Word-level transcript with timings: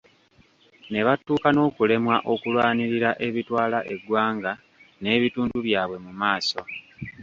Nebatuuka 0.91 1.47
n'okulemwa 1.51 2.15
okulwanirira 2.33 3.11
ebitwala 3.27 3.79
eggwanga 3.93 4.51
n'ebitundu 5.01 5.57
byabwe 5.67 5.97
mu 6.05 6.11
maaso. 6.21 6.59